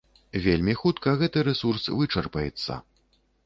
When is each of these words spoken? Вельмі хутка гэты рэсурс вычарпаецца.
Вельмі 0.45 0.75
хутка 0.79 1.13
гэты 1.21 1.45
рэсурс 1.49 1.85
вычарпаецца. 2.01 2.83